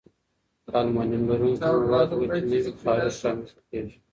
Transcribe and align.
که 0.63 0.69
المونیم 0.79 1.23
لرونکي 1.29 1.69
مواد 1.83 2.09
وچ 2.19 2.31
نه 2.51 2.57
وي، 2.63 2.71
خارښت 2.81 3.21
رامنځته 3.25 3.61
کېږي. 3.69 3.97